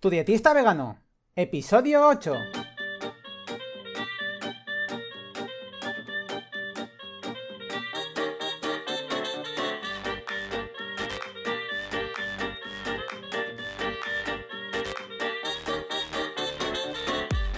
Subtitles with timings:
[0.00, 0.96] Tu dietista vegano,
[1.36, 2.32] episodio 8.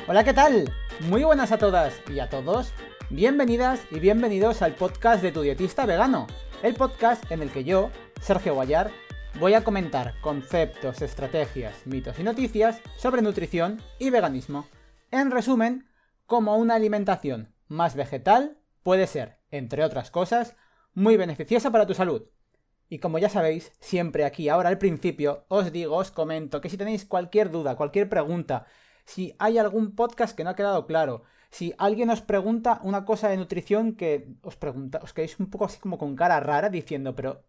[0.09, 0.69] Hola, ¿qué tal?
[0.99, 2.73] Muy buenas a todas y a todos.
[3.09, 6.27] Bienvenidas y bienvenidos al podcast de Tu dietista vegano,
[6.65, 8.91] el podcast en el que yo, Sergio Guayar,
[9.41, 14.67] voy a comentar conceptos, estrategias, mitos y noticias sobre nutrición y veganismo.
[15.11, 15.89] En resumen,
[16.27, 20.57] cómo una alimentación más vegetal puede ser, entre otras cosas,
[20.95, 22.25] muy beneficiosa para tu salud.
[22.89, 26.77] Y como ya sabéis, siempre aquí, ahora al principio, os digo, os comento que si
[26.77, 28.67] tenéis cualquier duda, cualquier pregunta,
[29.05, 33.29] si hay algún podcast que no ha quedado claro, si alguien os pregunta una cosa
[33.29, 37.15] de nutrición que os pregunta, os quedáis un poco así como con cara rara diciendo,
[37.15, 37.45] pero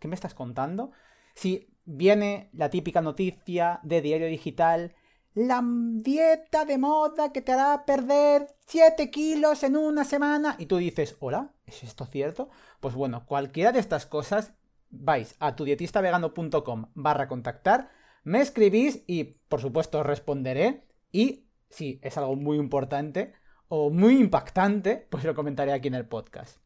[0.00, 0.92] ¿qué me estás contando?
[1.36, 4.94] Si viene la típica noticia de diario digital,
[5.34, 10.78] la dieta de moda que te hará perder 7 kilos en una semana, y tú
[10.78, 12.48] dices, hola, ¿es esto cierto?
[12.80, 14.54] Pues bueno, cualquiera de estas cosas,
[14.88, 17.90] vais a tudietistavegano.com barra contactar,
[18.24, 23.34] me escribís y por supuesto os responderé y si es algo muy importante
[23.68, 26.65] o muy impactante, pues lo comentaré aquí en el podcast.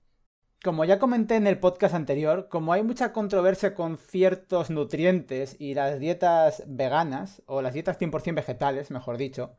[0.62, 5.72] Como ya comenté en el podcast anterior, como hay mucha controversia con ciertos nutrientes y
[5.72, 9.56] las dietas veganas, o las dietas 100% vegetales, mejor dicho,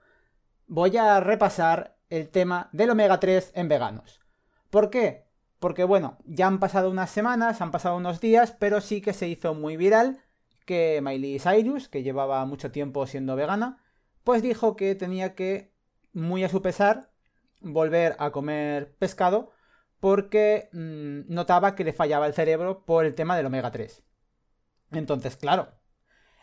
[0.67, 4.21] voy a repasar el tema del omega 3 en veganos.
[4.69, 5.25] ¿Por qué?
[5.57, 9.27] Porque bueno, ya han pasado unas semanas, han pasado unos días, pero sí que se
[9.27, 10.19] hizo muy viral
[10.67, 13.79] que Miley Cyrus, que llevaba mucho tiempo siendo vegana,
[14.23, 15.73] pues dijo que tenía que,
[16.13, 17.09] muy a su pesar,
[17.59, 19.51] volver a comer pescado
[20.01, 24.03] porque mm, notaba que le fallaba el cerebro por el tema del omega 3.
[24.91, 25.69] Entonces, claro,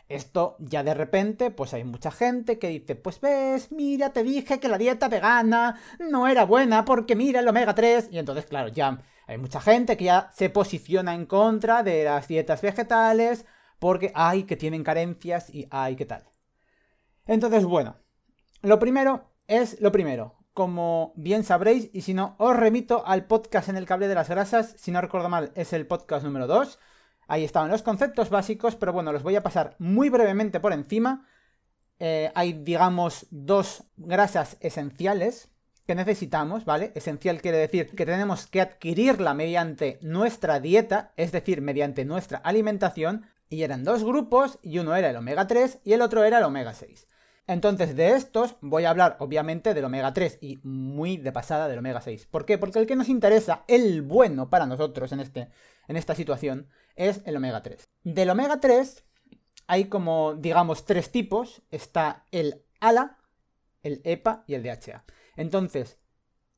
[0.07, 4.59] esto ya de repente, pues hay mucha gente que dice, pues ves, mira, te dije
[4.59, 8.09] que la dieta vegana no era buena porque mira el omega 3.
[8.11, 12.27] Y entonces, claro, ya hay mucha gente que ya se posiciona en contra de las
[12.29, 13.45] dietas vegetales
[13.77, 16.23] porque hay que tienen carencias y hay que tal.
[17.27, 17.97] Entonces, bueno,
[18.61, 20.38] lo primero es lo primero.
[20.53, 24.29] Como bien sabréis, y si no, os remito al podcast en el cable de las
[24.29, 24.75] grasas.
[24.77, 26.79] Si no recuerdo mal, es el podcast número 2.
[27.27, 31.27] Ahí estaban los conceptos básicos, pero bueno, los voy a pasar muy brevemente por encima.
[31.99, 35.49] Eh, hay, digamos, dos grasas esenciales
[35.85, 36.91] que necesitamos, ¿vale?
[36.95, 43.25] Esencial quiere decir que tenemos que adquirirla mediante nuestra dieta, es decir, mediante nuestra alimentación,
[43.49, 46.43] y eran dos grupos, y uno era el omega 3 y el otro era el
[46.43, 47.07] omega 6.
[47.49, 51.79] Entonces, de estos voy a hablar obviamente del omega 3 y muy de pasada del
[51.79, 52.27] omega 6.
[52.27, 52.59] ¿Por qué?
[52.59, 55.49] Porque el que nos interesa, el bueno para nosotros en, este,
[55.87, 57.89] en esta situación, es el omega 3.
[58.03, 59.03] Del omega 3
[59.65, 61.63] hay como, digamos, tres tipos.
[61.71, 63.17] Está el ALA,
[63.81, 65.05] el EPA y el DHA.
[65.35, 65.97] Entonces,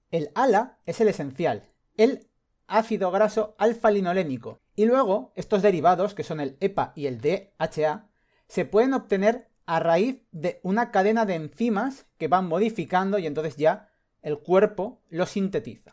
[0.10, 2.28] el ALA es el esencial, el
[2.68, 4.60] ácido graso alfa-linolénico.
[4.76, 8.10] Y luego, estos derivados, que son el EPA y el DHA,
[8.50, 13.56] se pueden obtener a raíz de una cadena de enzimas que van modificando y entonces
[13.56, 13.90] ya
[14.22, 15.92] el cuerpo lo sintetiza.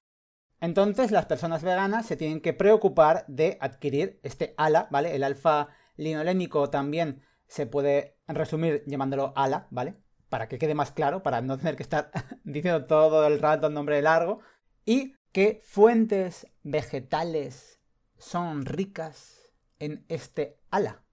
[0.60, 5.14] Entonces las personas veganas se tienen que preocupar de adquirir este ALA, ¿vale?
[5.14, 9.94] El alfa linolénico también se puede resumir llamándolo ALA, ¿vale?
[10.28, 12.10] Para que quede más claro, para no tener que estar
[12.42, 14.40] diciendo todo el rato un nombre largo.
[14.84, 17.78] Y qué fuentes vegetales
[18.16, 21.04] son ricas en este ALA.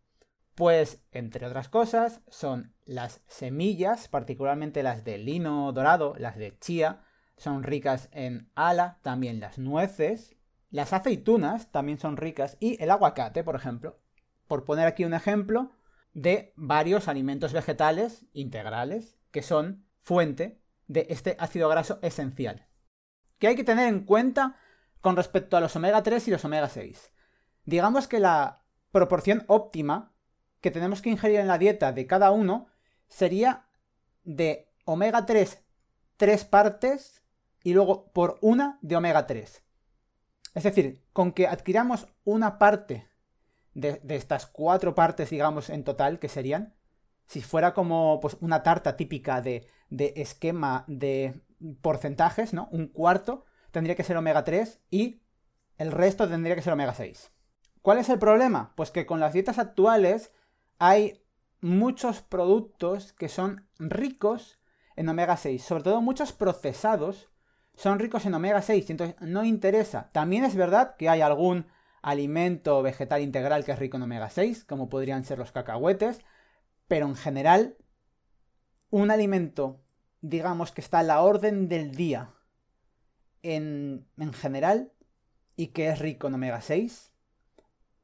[0.55, 7.03] Pues, entre otras cosas, son las semillas, particularmente las de lino dorado, las de chía,
[7.37, 10.37] son ricas en ala, también las nueces,
[10.69, 13.99] las aceitunas también son ricas y el aguacate, por ejemplo.
[14.47, 15.71] Por poner aquí un ejemplo
[16.13, 22.67] de varios alimentos vegetales integrales que son fuente de este ácido graso esencial.
[23.37, 24.57] ¿Qué hay que tener en cuenta
[25.01, 27.11] con respecto a los omega 3 y los omega 6?
[27.65, 30.14] Digamos que la proporción óptima
[30.65, 32.65] que tenemos que ingerir en la dieta de cada uno
[33.07, 33.67] sería
[34.23, 35.63] de omega 3
[36.17, 37.21] tres partes
[37.61, 39.61] y luego por una de omega 3.
[40.55, 43.07] Es decir, con que adquiramos una parte
[43.75, 46.73] de, estas cuatro partes, digamos, en total, que serían,
[47.27, 51.43] si fuera como pues, una tarta típica de, de esquema de
[51.83, 52.69] porcentajes, ¿no?
[52.71, 55.21] Un cuarto tendría que ser omega 3 y
[55.77, 57.29] el resto tendría que ser omega 6.
[57.83, 58.73] ¿Cuál es el problema?
[58.75, 60.31] Pues que con las dietas actuales
[60.77, 61.21] hay
[61.61, 64.59] muchos productos que son ricos
[64.95, 67.29] en omega 6, sobre todo muchos procesados
[67.75, 70.09] son ricos en omega 6, entonces no interesa.
[70.13, 71.67] También es verdad que hay algún
[72.01, 76.21] alimento vegetal integral que es rico en omega 6, como podrían ser los cacahuetes,
[76.87, 77.77] pero en general
[78.89, 79.81] un alimento,
[80.21, 82.33] digamos que está a la orden del día
[83.43, 84.93] en, en general
[85.55, 87.11] y que es rico en omega 6,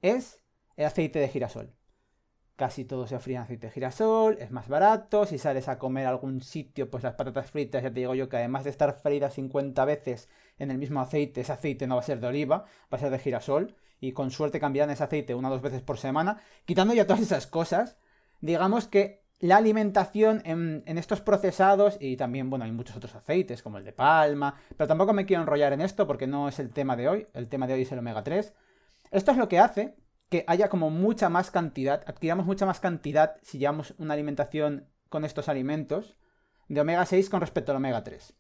[0.01, 0.41] es
[0.75, 1.73] el aceite de girasol.
[2.61, 5.25] Casi todo se fríe en aceite de girasol, es más barato.
[5.25, 8.29] Si sales a comer a algún sitio, pues las patatas fritas, ya te digo yo
[8.29, 10.29] que además de estar freídas 50 veces
[10.59, 13.09] en el mismo aceite, ese aceite no va a ser de oliva, va a ser
[13.09, 13.73] de girasol.
[13.99, 16.39] Y con suerte cambiarán ese aceite una o dos veces por semana.
[16.63, 17.97] Quitando ya todas esas cosas,
[18.41, 23.63] digamos que la alimentación en, en, estos procesados y también, bueno, hay muchos otros aceites
[23.63, 26.69] como el de palma, pero tampoco me quiero enrollar en esto porque no es el
[26.69, 28.53] tema de hoy, el tema de hoy es el omega 3.
[29.09, 29.95] Esto es lo que hace
[30.31, 35.25] que haya como mucha más cantidad, adquiramos mucha más cantidad si llevamos una alimentación con
[35.25, 36.15] estos alimentos
[36.69, 38.33] de omega 6 con respecto al omega 3.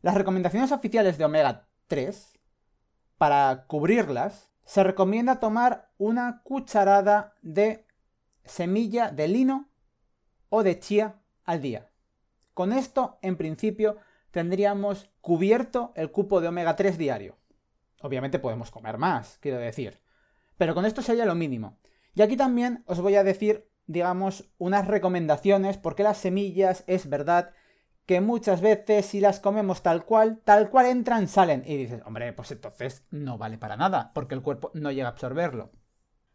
[0.00, 2.38] Las recomendaciones oficiales de omega 3,
[3.18, 7.86] para cubrirlas, se recomienda tomar una cucharada de
[8.46, 9.68] semilla de lino
[10.48, 11.90] o de chía al día.
[12.54, 13.98] Con esto, en principio,
[14.30, 17.36] tendríamos cubierto el cupo de omega 3 diario.
[18.00, 20.00] Obviamente podemos comer más, quiero decir.
[20.60, 21.78] Pero con esto sería lo mínimo.
[22.14, 27.52] Y aquí también os voy a decir, digamos, unas recomendaciones, porque las semillas es verdad
[28.04, 31.62] que muchas veces si las comemos tal cual, tal cual entran, salen.
[31.64, 35.12] Y dices, hombre, pues entonces no vale para nada, porque el cuerpo no llega a
[35.12, 35.70] absorberlo.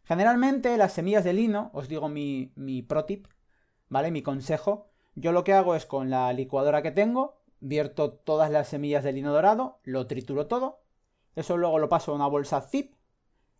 [0.05, 3.27] Generalmente las semillas de lino, os digo mi, mi pro tip,
[3.89, 4.09] ¿vale?
[4.09, 4.89] Mi consejo.
[5.13, 9.13] Yo lo que hago es con la licuadora que tengo, vierto todas las semillas de
[9.13, 10.81] lino dorado, lo trituro todo,
[11.35, 12.95] eso luego lo paso a una bolsa zip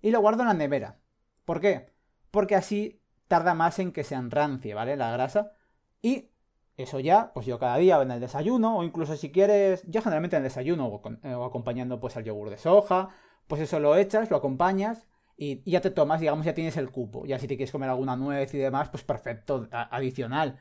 [0.06, 1.00] y lo guardo en la nevera.
[1.46, 1.88] ¿Por qué?
[2.30, 4.96] Porque así tarda más en que se enrancie, ¿vale?
[4.98, 5.54] La grasa.
[6.00, 6.30] Y
[6.78, 10.36] eso ya, pues yo cada día en el desayuno, o incluso si quieres, yo generalmente
[10.36, 13.10] en el desayuno o, eh, acompañando pues al yogur de soja,
[13.48, 15.08] pues eso lo echas, lo acompañas
[15.38, 17.26] y, ya te tomas, digamos, ya tienes el cupo.
[17.26, 20.60] Ya si te quieres comer alguna nuez y demás, pues perfecto, adicional.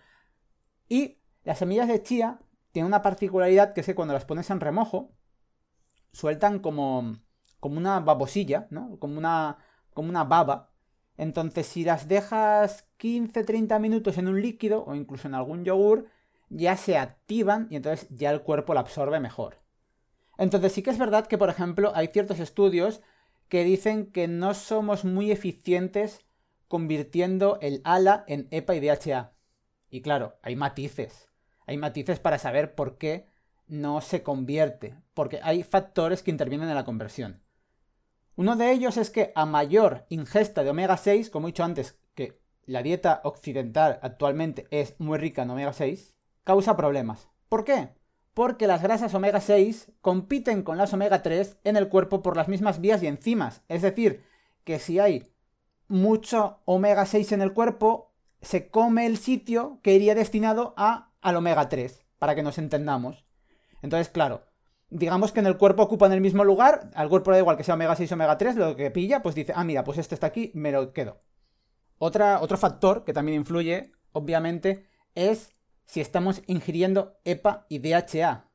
[0.88, 2.38] Y las semillas de chía
[2.72, 5.12] tienen una particularidad que es que cuando las pones en remojo,
[6.12, 7.18] sueltan como
[7.64, 8.98] como una babosilla, ¿no?
[8.98, 9.56] Como una,
[9.94, 10.68] como una baba.
[11.16, 16.10] Entonces, si las dejas 15-30 minutos en un líquido o incluso en algún yogur,
[16.50, 19.62] ya se activan y entonces ya el cuerpo la absorbe mejor.
[20.36, 23.00] Entonces, sí que es verdad que, por ejemplo, hay ciertos estudios
[23.48, 26.26] que dicen que no somos muy eficientes
[26.68, 29.32] convirtiendo el ALA en EPA y DHA.
[29.88, 31.30] Y claro, hay matices.
[31.66, 33.26] Hay matices para saber por qué
[33.68, 37.43] no se convierte, porque hay factores que intervienen en la conversión.
[38.36, 41.98] Uno de ellos es que a mayor ingesta de omega 6, como he dicho antes,
[42.14, 47.28] que la dieta occidental actualmente es muy rica en omega 6, causa problemas.
[47.48, 47.90] ¿Por qué?
[48.34, 52.48] Porque las grasas omega 6 compiten con las omega 3 en el cuerpo por las
[52.48, 53.62] mismas vías y enzimas.
[53.68, 54.24] Es decir,
[54.64, 55.32] que si hay
[55.86, 61.36] mucho omega 6 en el cuerpo, se come el sitio que iría destinado a, al
[61.36, 63.24] omega 3, para que nos entendamos.
[63.80, 64.42] Entonces, claro,
[64.94, 67.74] digamos que en el cuerpo ocupan el mismo lugar, al cuerpo da igual que sea
[67.74, 70.28] omega 6 o omega 3, lo que pilla, pues dice, ah, mira, pues este está
[70.28, 71.20] aquí, me lo quedo.
[71.98, 74.86] Otro factor que también influye, obviamente,
[75.16, 78.48] es si estamos ingiriendo EPA y DHA.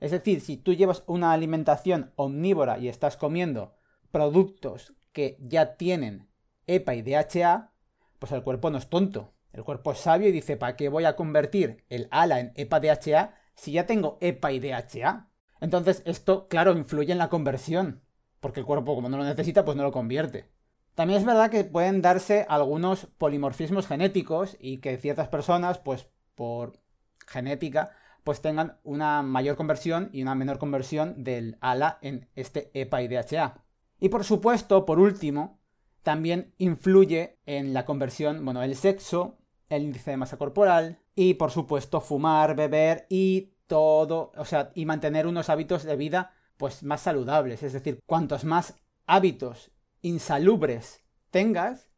[0.00, 3.74] Es decir, si tú llevas una alimentación omnívora y estás comiendo
[4.10, 6.30] productos que ya tienen
[6.66, 7.72] EPA y DHA,
[8.18, 9.34] pues el cuerpo no es tonto.
[9.52, 13.34] El cuerpo es sabio y dice, ¿para qué voy a convertir el ALA en EPA-DHA
[13.54, 15.28] si ya tengo EPA y DHA?
[15.64, 18.02] Entonces esto, claro, influye en la conversión,
[18.40, 20.50] porque el cuerpo como no lo necesita, pues no lo convierte.
[20.94, 26.80] También es verdad que pueden darse algunos polimorfismos genéticos y que ciertas personas, pues por
[27.26, 27.92] genética,
[28.24, 33.08] pues tengan una mayor conversión y una menor conversión del ALA en este EPA y
[33.08, 33.64] DHA.
[34.00, 35.60] Y por supuesto, por último,
[36.02, 39.38] también influye en la conversión, bueno, el sexo,
[39.70, 44.86] el índice de masa corporal y por supuesto fumar, beber y todo, o sea, y
[44.86, 47.62] mantener unos hábitos de vida pues más saludables.
[47.62, 48.74] Es decir, cuantos más
[49.06, 49.70] hábitos
[50.02, 51.88] insalubres tengas,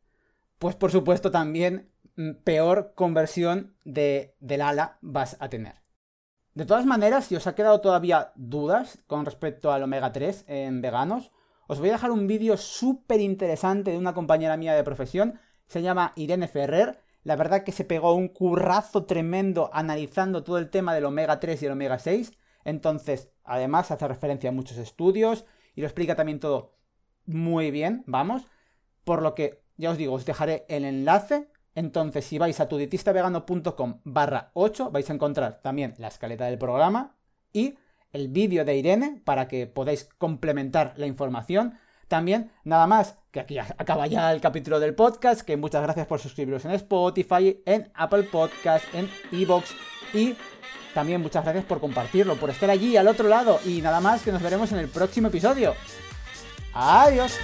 [0.58, 5.82] pues por supuesto también mm, peor conversión de, del ala vas a tener.
[6.54, 10.80] De todas maneras, si os ha quedado todavía dudas con respecto al omega 3 en
[10.80, 11.30] veganos,
[11.66, 15.82] os voy a dejar un vídeo súper interesante de una compañera mía de profesión, se
[15.82, 20.94] llama Irene Ferrer, la verdad que se pegó un currazo tremendo analizando todo el tema
[20.94, 22.32] del omega 3 y el omega 6.
[22.64, 26.76] Entonces, además hace referencia a muchos estudios y lo explica también todo
[27.24, 28.46] muy bien, vamos.
[29.02, 31.50] Por lo que, ya os digo, os dejaré el enlace.
[31.74, 37.16] Entonces, si vais a tudietistavegano.com barra 8, vais a encontrar también la escaleta del programa
[37.52, 37.74] y
[38.12, 41.74] el vídeo de Irene para que podáis complementar la información.
[42.06, 46.20] También, nada más que aquí acaba ya el capítulo del podcast, que muchas gracias por
[46.20, 49.74] suscribiros en Spotify, en Apple Podcast, en Evox
[50.14, 50.34] y
[50.94, 54.32] también muchas gracias por compartirlo, por estar allí al otro lado y nada más que
[54.32, 55.74] nos veremos en el próximo episodio.
[56.72, 57.38] Adiós.